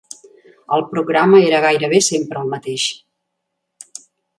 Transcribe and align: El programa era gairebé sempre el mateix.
El 0.77 0.85
programa 0.93 1.43
era 1.49 1.61
gairebé 1.67 2.03
sempre 2.09 2.43
el 2.45 2.51
mateix. 2.59 2.91